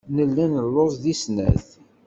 Nella 0.15 0.45
nelluẓ 0.47 0.93
deg 1.03 1.15
snat. 1.23 1.65